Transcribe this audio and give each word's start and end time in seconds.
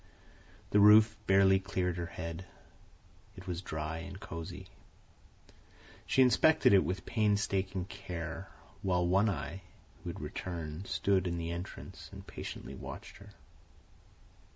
The 0.71 0.79
roof 0.79 1.15
barely 1.27 1.59
cleared 1.59 1.97
her 1.97 2.07
head. 2.07 2.45
It 3.37 3.45
was 3.45 3.61
dry 3.61 3.99
and 3.99 4.19
cosey. 4.19 4.65
She 6.07 6.23
inspected 6.23 6.73
it 6.73 6.83
with 6.83 7.05
painstaking 7.05 7.85
care, 7.85 8.49
while 8.81 9.05
One 9.05 9.29
Eye, 9.29 9.61
who 10.03 10.09
had 10.09 10.19
returned, 10.19 10.87
stood 10.87 11.27
in 11.27 11.37
the 11.37 11.51
entrance 11.51 12.09
and 12.11 12.25
patiently 12.25 12.73
watched 12.73 13.17
her. 13.17 13.29